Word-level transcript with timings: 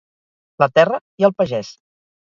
La 0.63 0.69
terra 0.79 1.01
i 1.25 1.31
el 1.31 1.37
pagès. 1.43 1.75